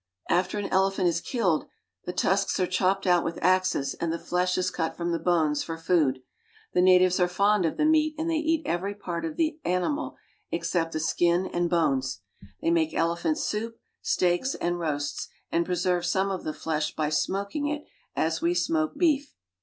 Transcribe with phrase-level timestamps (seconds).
[0.31, 1.65] After an elephant is killed,
[2.05, 5.61] the tusks are chopped out with axes and the flesh is cut from the bones
[5.61, 6.23] for food.
[6.73, 10.17] The natives are fond of the meat, and they eat every part of the animal
[10.49, 12.21] except the skin and bones.
[12.63, 17.67] They make elephant soup, steaks, and roasts, and preserve some of the flesh ty smoking
[17.67, 17.83] it
[18.15, 19.35] as we smoke beef.